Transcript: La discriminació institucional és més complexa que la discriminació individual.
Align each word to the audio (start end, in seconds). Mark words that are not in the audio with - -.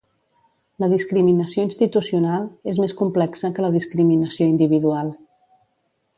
La 0.83 0.87
discriminació 0.93 1.65
institucional 1.67 2.47
és 2.73 2.79
més 2.85 2.95
complexa 3.03 3.53
que 3.59 3.67
la 3.67 3.71
discriminació 3.77 4.49
individual. 4.57 5.15